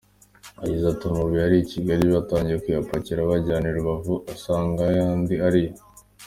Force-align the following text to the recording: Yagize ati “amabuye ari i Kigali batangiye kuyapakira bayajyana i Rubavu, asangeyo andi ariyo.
Yagize 0.61 0.85
ati 0.89 1.03
“amabuye 1.07 1.41
ari 1.45 1.57
i 1.63 1.67
Kigali 1.71 2.03
batangiye 2.15 2.57
kuyapakira 2.63 3.27
bayajyana 3.29 3.67
i 3.69 3.75
Rubavu, 3.77 4.15
asangeyo 4.33 5.01
andi 5.13 5.35
ariyo. 5.47 5.73